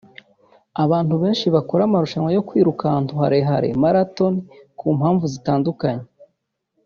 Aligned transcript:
Abantu 0.83 1.13
benshi 1.21 1.45
bakora 1.55 1.81
amarushanwa 1.85 2.29
yo 2.35 2.43
kwiruka 2.47 2.81
ahantu 2.85 3.13
harehare 3.21 3.67
(marathon) 3.83 4.33
ku 4.79 4.87
mpamvu 4.97 5.25
zitandukanye 5.33 6.05